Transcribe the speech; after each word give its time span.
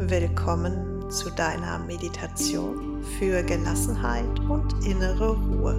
Willkommen 0.00 1.10
zu 1.10 1.28
deiner 1.28 1.80
Meditation 1.80 3.02
für 3.18 3.42
Gelassenheit 3.42 4.38
und 4.48 4.86
innere 4.86 5.36
Ruhe. 5.36 5.74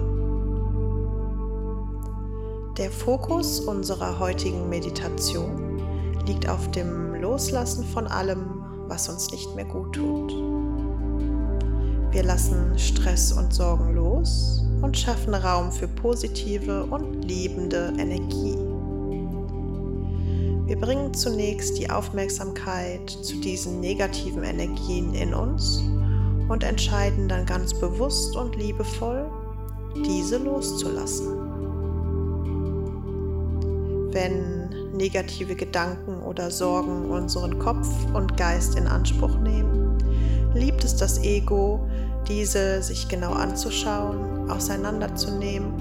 Der 2.76 2.90
Fokus 2.90 3.60
unserer 3.60 4.18
heutigen 4.18 4.68
Meditation 4.68 5.82
liegt 6.26 6.46
auf 6.50 6.70
dem 6.70 7.14
Loslassen 7.14 7.82
von 7.86 8.06
allem, 8.06 8.62
was 8.88 9.08
uns 9.08 9.30
nicht 9.30 9.56
mehr 9.56 9.64
gut 9.64 9.94
tut. 9.94 10.32
Wir 12.12 12.22
lassen 12.22 12.78
Stress 12.78 13.32
und 13.32 13.54
Sorgen 13.54 13.94
los 13.94 14.62
und 14.82 14.98
schaffen 14.98 15.32
Raum 15.32 15.72
für 15.72 15.88
positive 15.88 16.84
und 16.84 17.22
liebende 17.22 17.94
Energie. 17.96 18.69
Wir 20.70 20.78
bringen 20.78 21.12
zunächst 21.12 21.78
die 21.78 21.90
Aufmerksamkeit 21.90 23.10
zu 23.10 23.40
diesen 23.40 23.80
negativen 23.80 24.44
Energien 24.44 25.14
in 25.14 25.34
uns 25.34 25.82
und 26.48 26.62
entscheiden 26.62 27.28
dann 27.28 27.44
ganz 27.44 27.74
bewusst 27.74 28.36
und 28.36 28.54
liebevoll, 28.54 29.28
diese 30.06 30.38
loszulassen. 30.38 31.26
Wenn 34.12 34.68
negative 34.96 35.56
Gedanken 35.56 36.22
oder 36.22 36.52
Sorgen 36.52 37.10
unseren 37.10 37.58
Kopf 37.58 37.88
und 38.14 38.36
Geist 38.36 38.78
in 38.78 38.86
Anspruch 38.86 39.38
nehmen, 39.38 39.98
liebt 40.54 40.84
es 40.84 40.94
das 40.94 41.18
Ego, 41.24 41.80
diese 42.28 42.80
sich 42.80 43.08
genau 43.08 43.32
anzuschauen, 43.32 44.48
auseinanderzunehmen 44.48 45.72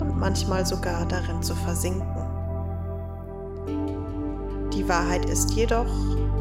und 0.00 0.18
manchmal 0.18 0.66
sogar 0.66 1.06
darin 1.06 1.44
zu 1.44 1.54
versinken. 1.54 2.31
Die 4.82 4.88
Wahrheit 4.88 5.26
ist 5.26 5.52
jedoch, 5.52 5.86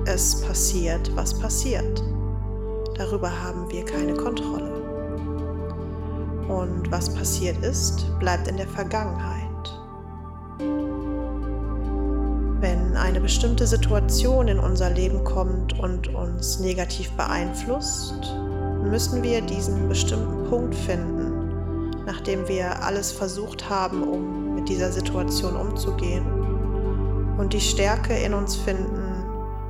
es 0.08 0.42
passiert, 0.42 1.16
was 1.16 1.38
passiert. 1.38 2.04
Darüber 2.98 3.30
haben 3.30 3.70
wir 3.70 3.86
keine 3.86 4.16
Kontrolle. 4.16 4.82
Und 6.48 6.90
was 6.90 7.14
passiert 7.14 7.64
ist, 7.64 8.04
bleibt 8.18 8.48
in 8.48 8.58
der 8.58 8.68
Vergangenheit. 8.68 9.46
Wenn 12.62 12.98
eine 12.98 13.22
bestimmte 13.22 13.68
Situation 13.68 14.48
in 14.48 14.58
unser 14.58 14.90
Leben 14.90 15.24
kommt 15.24 15.78
und 15.78 16.08
uns 16.16 16.60
negativ 16.60 17.12
beeinflusst, 17.12 18.36
müssen 18.90 19.22
wir 19.22 19.42
diesen 19.42 19.88
bestimmten 19.88 20.50
Punkt 20.50 20.74
finden, 20.74 22.02
nachdem 22.08 22.48
wir 22.48 22.82
alles 22.84 23.12
versucht 23.12 23.70
haben, 23.70 24.02
um 24.02 24.56
mit 24.56 24.68
dieser 24.68 24.92
Situation 24.92 25.56
umzugehen 25.56 26.41
und 27.38 27.54
die 27.54 27.62
Stärke 27.62 28.14
in 28.18 28.34
uns 28.34 28.56
finden, 28.56 29.24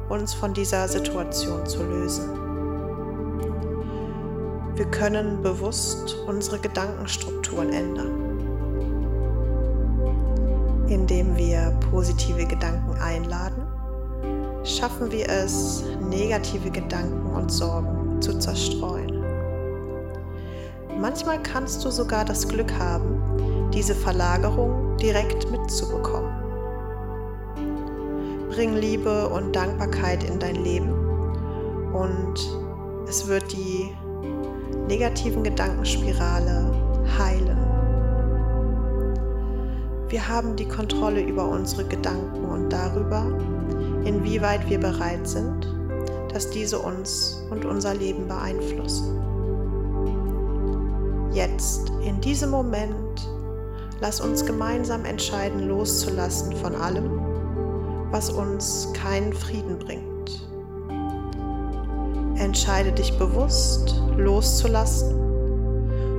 uns 0.09 0.33
von 0.33 0.53
dieser 0.53 0.87
Situation 0.87 1.65
zu 1.65 1.83
lösen. 1.83 2.29
Wir 4.75 4.85
können 4.85 5.41
bewusst 5.41 6.15
unsere 6.27 6.59
Gedankenstrukturen 6.59 7.71
ändern, 7.71 8.39
indem 10.87 11.35
wir 11.35 11.77
positive 11.91 12.45
Gedanken 12.45 12.99
einladen 12.99 13.71
schaffen 14.63 15.11
wir 15.11 15.27
es, 15.27 15.83
negative 16.09 16.69
Gedanken 16.69 17.33
und 17.33 17.51
Sorgen 17.51 18.21
zu 18.21 18.37
zerstreuen. 18.37 19.23
Manchmal 20.99 21.41
kannst 21.41 21.83
du 21.83 21.89
sogar 21.89 22.25
das 22.25 22.47
Glück 22.47 22.71
haben, 22.77 23.69
diese 23.73 23.95
Verlagerung 23.95 24.97
direkt 24.97 25.49
mitzubekommen. 25.49 26.40
Bring 28.51 28.75
Liebe 28.75 29.29
und 29.29 29.55
Dankbarkeit 29.55 30.25
in 30.25 30.37
dein 30.37 30.55
Leben 30.55 30.91
und 31.93 32.33
es 33.07 33.25
wird 33.25 33.49
die 33.53 33.95
negativen 34.89 35.41
Gedankenspirale 35.41 36.69
heilen. 37.17 37.57
Wir 40.09 40.27
haben 40.27 40.57
die 40.57 40.67
Kontrolle 40.67 41.21
über 41.21 41.47
unsere 41.47 41.85
Gedanken 41.85 42.43
und 42.43 42.73
darüber, 42.73 43.25
inwieweit 44.03 44.69
wir 44.69 44.81
bereit 44.81 45.25
sind, 45.25 45.73
dass 46.33 46.49
diese 46.49 46.77
uns 46.77 47.41
und 47.51 47.63
unser 47.63 47.93
Leben 47.93 48.27
beeinflussen. 48.27 49.17
Jetzt, 51.31 51.89
in 52.05 52.19
diesem 52.19 52.49
Moment, 52.49 53.29
lass 54.01 54.19
uns 54.19 54.45
gemeinsam 54.45 55.05
entscheiden, 55.05 55.69
loszulassen 55.69 56.53
von 56.57 56.75
allem, 56.75 57.30
was 58.11 58.29
uns 58.29 58.89
keinen 58.93 59.33
Frieden 59.33 59.79
bringt. 59.79 60.47
Entscheide 62.37 62.91
dich 62.91 63.17
bewusst 63.17 64.01
loszulassen, 64.17 65.15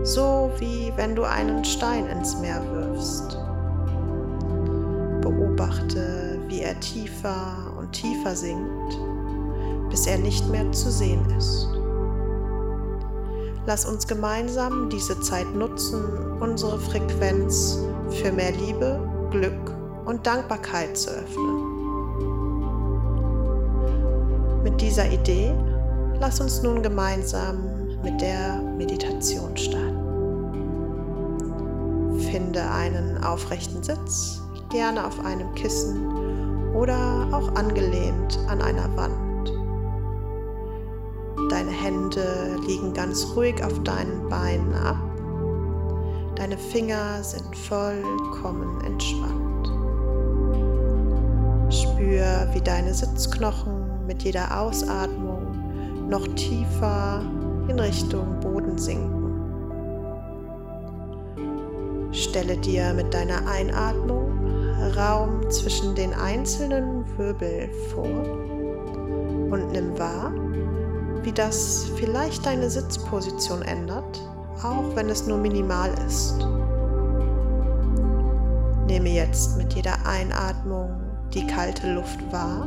so 0.05 0.51
wie 0.59 0.93
wenn 0.97 1.15
du 1.15 1.25
einen 1.25 1.65
Stein 1.65 2.07
ins 2.07 2.39
Meer 2.39 2.63
wirfst. 2.73 3.39
Beobachte, 5.21 6.41
wie 6.49 6.61
er 6.61 6.79
tiefer 6.81 7.73
und 7.79 7.93
tiefer 7.93 8.35
sinkt, 8.35 8.99
bis 9.91 10.07
er 10.07 10.19
nicht 10.19 10.49
mehr 10.49 10.71
zu 10.73 10.91
sehen 10.91 11.25
ist. 11.37 11.69
Lass 13.67 13.87
uns 13.87 14.09
gemeinsam 14.09 14.89
diese 14.91 15.21
Zeit 15.21 15.55
nutzen, 15.55 16.03
unsere 16.41 16.81
Frequenz 16.81 17.79
für 18.11 18.33
mehr 18.33 18.51
Liebe, 18.53 18.99
Glück 19.31 19.73
und 20.05 20.27
Dankbarkeit 20.27 20.97
zu 20.97 21.11
öffnen. 21.11 21.72
Mit 24.63 24.81
dieser 24.81 25.11
Idee 25.11 25.53
lass 26.21 26.41
uns 26.41 26.63
nun 26.63 26.83
gemeinsam 26.83 27.99
mit 28.03 28.21
der 28.21 28.63
Meditation 28.77 29.57
starten. 29.57 29.99
Finde 32.31 32.63
einen 32.71 33.25
aufrechten 33.25 33.83
Sitz, 33.83 34.41
gerne 34.71 35.05
auf 35.05 35.25
einem 35.25 35.53
Kissen 35.55 36.07
oder 36.75 37.29
auch 37.33 37.55
angelehnt 37.57 38.39
an 38.49 38.63
einer 38.63 38.89
Wand. 38.97 39.53
Deine 41.51 41.73
Hände 41.73 42.57
liegen 42.67 42.93
ganz 42.93 43.27
ruhig 43.35 43.63
auf 43.65 43.83
deinen 43.83 44.29
Beinen 44.29 44.75
ab. 44.75 44.97
Deine 46.37 46.57
Finger 46.57 47.23
sind 47.23 47.57
vollkommen 47.57 48.81
entspannt. 48.85 49.43
Spür, 51.73 52.49
wie 52.53 52.61
deine 52.61 52.95
Sitzknochen 52.95 53.82
mit 54.07 54.23
jeder 54.23 54.61
Ausatmung 54.61 56.09
noch 56.09 56.27
tiefer 56.35 57.23
in 57.69 57.79
Richtung 57.79 58.41
Boden 58.41 58.77
sinken. 58.79 59.23
Stelle 62.13 62.57
dir 62.59 62.93
mit 62.93 63.15
deiner 63.15 63.47
Einatmung 63.49 64.31
Raum 64.97 65.49
zwischen 65.51 65.95
den 65.95 66.13
einzelnen 66.13 67.05
Wirbel 67.17 67.71
vor 67.95 68.05
und 69.51 69.73
nimm 69.73 69.99
wahr, 69.99 70.33
wie 71.23 71.33
das 71.33 71.91
vielleicht 71.97 72.45
deine 72.45 72.69
Sitzposition 72.69 73.63
ändert, 73.63 74.21
auch 74.63 74.95
wenn 74.97 75.09
es 75.09 75.27
nur 75.27 75.39
minimal 75.39 75.91
ist. 76.07 76.47
Nehme 78.87 79.11
jetzt 79.11 79.57
mit 79.57 79.73
jeder 79.73 80.05
Einatmung 80.05 80.91
die 81.33 81.47
kalte 81.47 81.95
Luft 81.95 82.21
wahr 82.31 82.67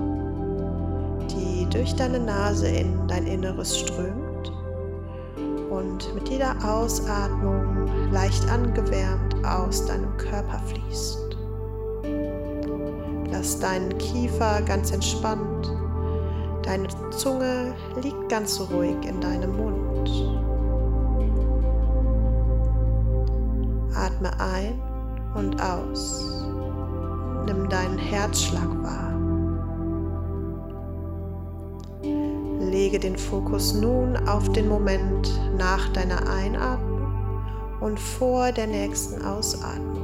durch 1.76 1.94
deine 1.96 2.20
Nase 2.20 2.68
in 2.68 3.06
dein 3.08 3.28
Inneres 3.28 3.78
strömt 3.78 4.52
und 5.70 6.16
mit 6.16 6.30
jeder 6.30 6.56
Ausatmung 6.64 7.90
leicht 8.12 8.50
angewärmt 8.50 9.36
aus 9.46 9.86
deinem 9.86 10.16
Körper 10.18 10.62
fließt. 10.68 11.38
Lass 13.30 13.60
deinen 13.60 13.98
Kiefer 13.98 14.62
ganz 14.62 14.92
entspannt, 14.92 15.70
deine 16.64 16.88
Zunge 17.12 17.74
liegt 18.02 18.30
ganz 18.30 18.60
ruhig 18.62 18.96
in 19.06 19.20
deinem 19.20 19.58
Mund. 19.58 20.10
Atme 23.94 24.32
ein 24.40 24.82
und 25.36 25.62
aus. 25.62 26.42
Nimm 27.46 27.68
deinen 27.68 27.98
Herzschlag 27.98 28.70
wahr. 28.82 29.15
Lege 32.86 33.00
den 33.00 33.18
Fokus 33.18 33.74
nun 33.74 34.16
auf 34.28 34.52
den 34.52 34.70
Moment 34.70 35.42
nach 35.58 35.90
deiner 35.94 36.30
Einatmung 36.30 37.08
und 37.82 38.00
vor 38.00 38.52
der 38.52 38.68
nächsten 38.68 39.24
Ausatmung. 39.26 40.04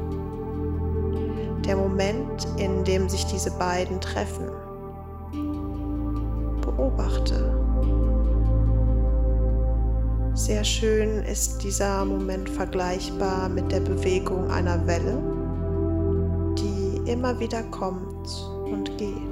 Der 1.63 1.77
Moment, 1.77 2.47
in 2.57 2.83
dem 2.83 3.07
sich 3.07 3.23
diese 3.27 3.51
beiden 3.51 4.01
treffen. 4.01 4.47
Beobachte. 6.61 7.55
Sehr 10.33 10.63
schön 10.63 11.21
ist 11.21 11.63
dieser 11.63 12.03
Moment 12.03 12.49
vergleichbar 12.49 13.47
mit 13.47 13.71
der 13.71 13.81
Bewegung 13.81 14.49
einer 14.49 14.87
Welle, 14.87 15.21
die 16.57 17.11
immer 17.11 17.39
wieder 17.39 17.61
kommt 17.61 18.27
und 18.65 18.97
geht. 18.97 19.30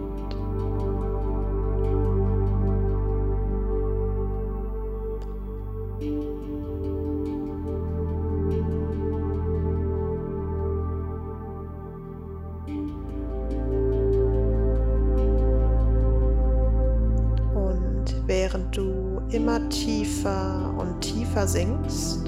Während 18.50 18.76
du 18.76 19.22
immer 19.30 19.70
tiefer 19.70 20.74
und 20.78 21.02
tiefer 21.02 21.48
sinkst, 21.48 22.26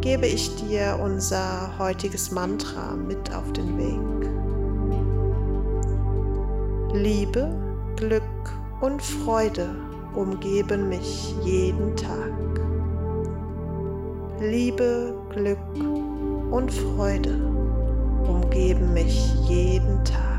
gebe 0.00 0.26
ich 0.26 0.54
dir 0.56 0.98
unser 1.00 1.78
heutiges 1.78 2.32
Mantra 2.32 2.96
mit 2.96 3.32
auf 3.32 3.52
den 3.52 3.78
Weg. 3.78 4.30
Liebe, 6.92 7.54
Glück 7.96 8.22
und 8.80 9.00
Freude 9.00 9.68
umgeben 10.16 10.88
mich 10.88 11.36
jeden 11.44 11.94
Tag. 11.94 12.32
Liebe, 14.40 15.14
Glück 15.30 15.58
und 16.50 16.72
Freude 16.72 17.36
umgeben 18.26 18.92
mich 18.92 19.34
jeden 19.48 20.02
Tag. 20.04 20.29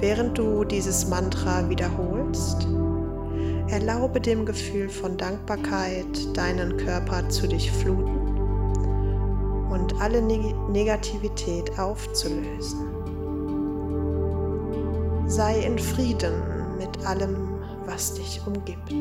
Während 0.00 0.38
du 0.38 0.62
dieses 0.62 1.08
Mantra 1.08 1.68
wiederholst, 1.68 2.68
erlaube 3.68 4.20
dem 4.20 4.46
Gefühl 4.46 4.88
von 4.88 5.16
Dankbarkeit 5.16 6.36
deinen 6.36 6.76
Körper 6.76 7.28
zu 7.28 7.48
durchfluten 7.48 8.38
und 9.70 10.00
alle 10.00 10.22
Neg 10.22 10.54
Negativität 10.70 11.76
aufzulösen. 11.80 12.78
Sei 15.26 15.58
in 15.60 15.78
Frieden 15.78 16.34
mit 16.78 17.04
allem, 17.04 17.58
was 17.84 18.14
dich 18.14 18.40
umgibt. 18.46 18.92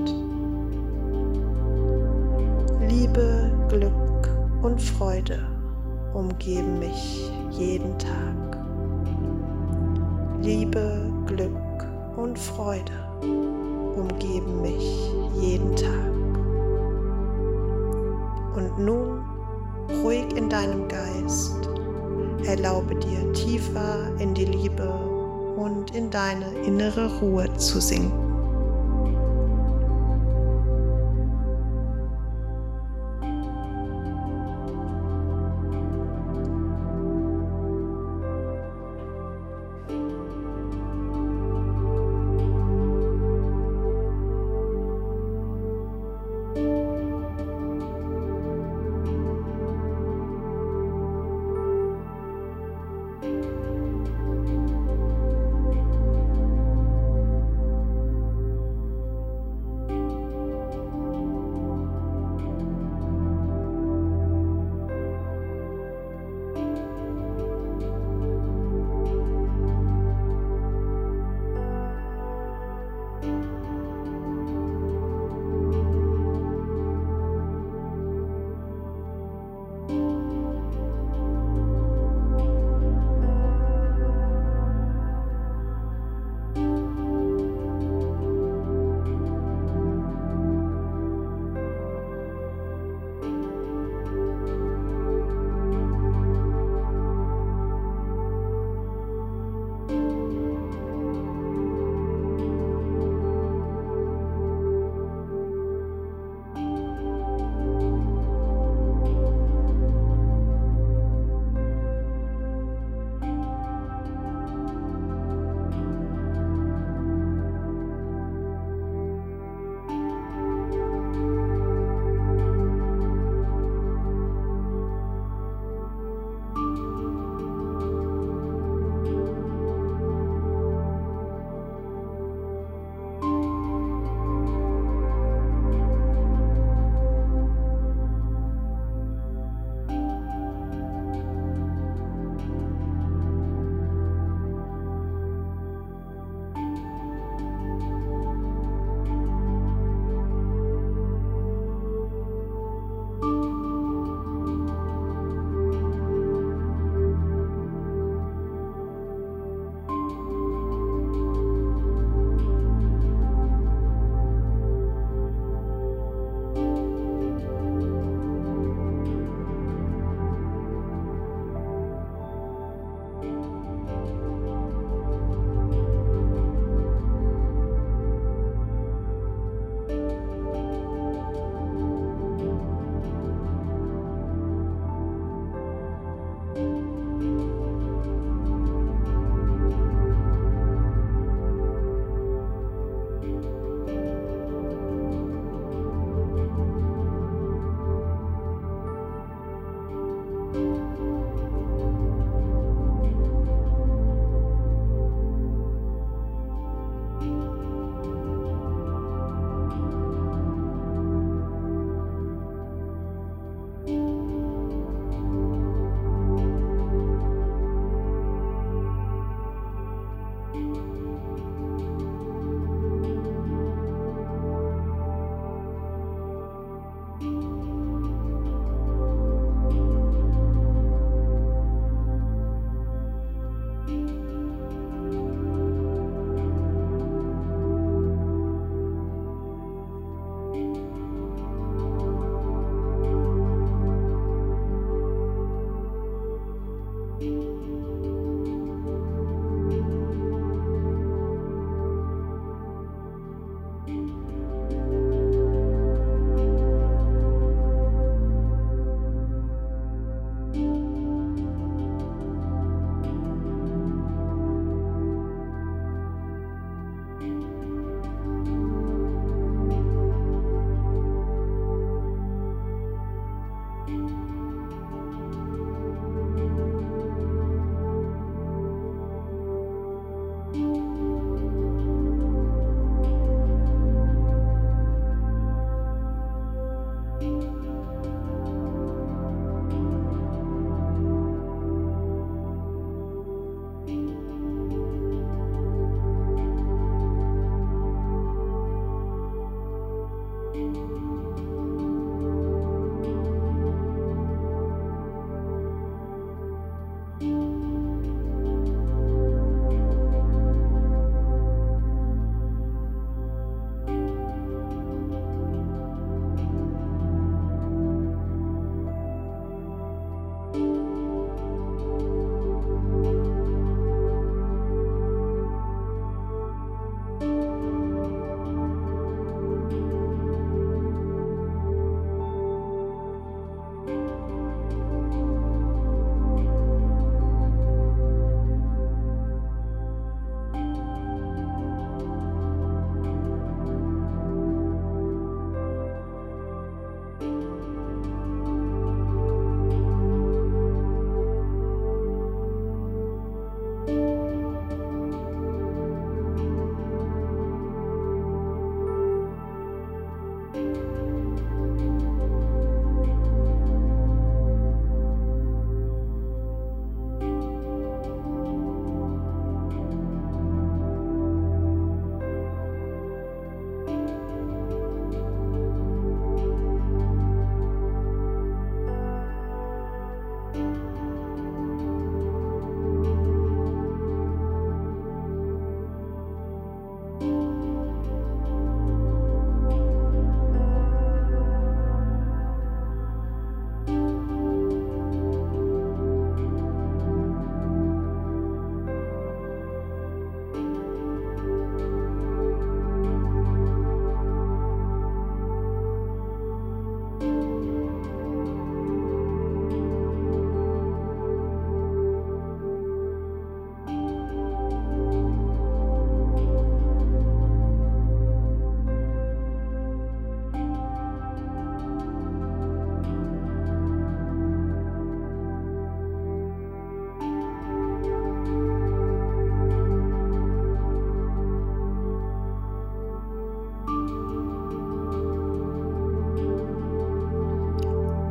Liebe, 2.90 3.52
Glück 3.70 4.30
und 4.64 4.82
Freude 4.82 5.48
umgeben 6.14 6.80
mich 6.80 7.32
jeden 7.52 7.98
Tag. 8.00 8.67
Liebe, 10.48 11.12
Glück 11.26 11.52
und 12.16 12.40
Freude 12.40 12.94
umgeben 13.98 14.62
mich 14.62 15.12
jeden 15.42 15.76
Tag. 15.76 16.08
Und 18.56 18.80
nun, 18.80 19.26
ruhig 20.02 20.26
in 20.38 20.48
deinem 20.50 20.88
Geist, 20.88 21.70
erlaube 22.46 22.96
dir 22.96 23.34
tiefer 23.34 24.10
in 24.20 24.34
die 24.34 24.46
Liebe 24.46 24.90
und 25.58 25.94
in 25.94 26.10
deine 26.10 26.50
innere 26.66 27.20
Ruhe 27.20 27.54
zu 27.58 27.82
sinken. 27.82 28.27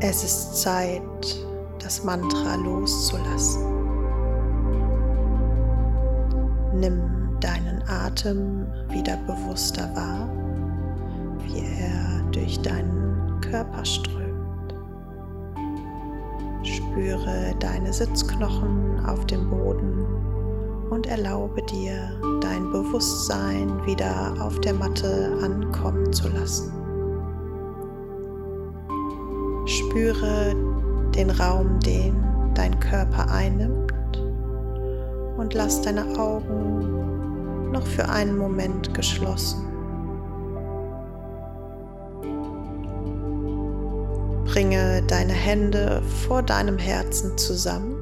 Es 0.09 0.23
ist 0.23 0.63
Zeit, 0.63 1.03
das 1.83 2.05
Mantra 2.05 2.55
loszulassen. 2.55 3.61
Nimm 6.75 7.37
deinen 7.41 7.83
Atem 7.89 8.69
wieder 8.89 9.17
bewusster 9.27 9.91
wahr, 9.97 10.29
wie 11.41 11.59
er 11.59 12.23
durch 12.31 12.57
deinen 12.61 13.41
Körper 13.41 13.85
strömt. 13.85 14.75
Spüre 16.63 17.53
deine 17.59 17.93
Sitzknochen 17.93 19.05
auf 19.07 19.27
dem 19.27 19.51
Boden 19.51 20.07
und 20.89 21.09
erlaube 21.09 21.63
dir, 21.65 22.17
dein 22.41 22.71
Bewusstsein 22.71 23.85
wieder 23.85 24.37
auf 24.39 24.61
der 24.61 24.75
Matte 24.75 25.37
ankommen 25.43 26.13
zu 26.13 26.29
lassen. 26.29 26.86
Spüre 29.97 30.55
den 31.15 31.31
Raum, 31.31 31.81
den 31.81 32.23
dein 32.55 32.79
Körper 32.81 33.31
einnimmt 33.31 34.19
und 35.38 35.55
lass 35.55 35.81
deine 35.81 36.19
Augen 36.19 37.71
noch 37.73 37.87
für 37.87 38.07
einen 38.07 38.37
Moment 38.37 38.93
geschlossen. 38.93 39.65
Bringe 44.45 45.03
deine 45.09 45.33
Hände 45.33 46.03
vor 46.26 46.43
deinem 46.43 46.76
Herzen 46.76 47.38
zusammen. 47.38 47.97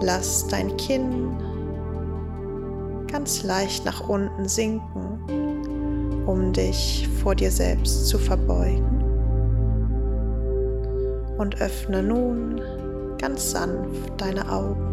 Lass 0.00 0.48
dein 0.48 0.74
Kinn 0.78 1.36
ganz 3.06 3.42
leicht 3.42 3.84
nach 3.84 4.08
unten 4.08 4.48
sinken, 4.48 6.24
um 6.24 6.54
dich 6.54 7.06
vor 7.22 7.34
dir 7.34 7.50
selbst 7.50 8.06
zu 8.06 8.16
verbeugen 8.16 8.97
und 11.38 11.60
öffne 11.60 12.02
nun 12.02 12.60
ganz 13.18 13.52
sanft 13.52 14.20
deine 14.20 14.50
Augen. 14.50 14.88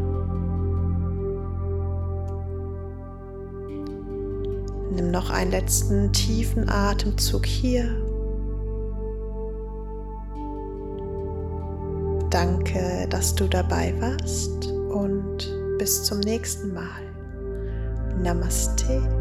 Nimm 4.95 5.11
noch 5.11 5.29
einen 5.29 5.51
letzten 5.51 6.13
tiefen 6.13 6.69
Atemzug 6.69 7.45
hier. 7.45 7.83
Danke, 12.29 13.07
dass 13.09 13.35
du 13.35 13.47
dabei 13.47 13.93
warst 13.99 14.67
und 14.89 15.37
bis 15.77 16.03
zum 16.03 16.19
nächsten 16.21 16.73
Mal. 16.73 17.01
Namaste. 18.21 19.14